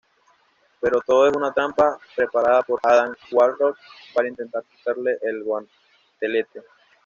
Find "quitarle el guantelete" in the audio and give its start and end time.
4.63-6.63